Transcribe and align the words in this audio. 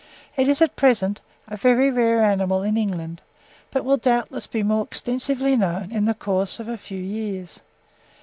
It 0.35 0.47
is, 0.49 0.63
at 0.63 0.75
present, 0.75 1.21
a 1.47 1.55
very 1.55 1.91
rare 1.91 2.23
animal 2.23 2.63
in 2.63 2.75
England, 2.75 3.21
but 3.69 3.85
will, 3.85 3.97
doubtless, 3.97 4.47
be 4.47 4.63
more 4.63 4.81
extensively 4.83 5.55
known 5.55 5.91
in 5.91 6.05
the 6.05 6.15
course 6.15 6.59
of 6.59 6.67
a 6.67 6.75
few 6.75 6.97
years. 6.97 7.59